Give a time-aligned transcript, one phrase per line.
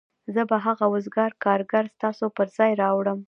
[0.33, 3.19] زه به هغه وزګار کارګر ستاسو پر ځای راوړم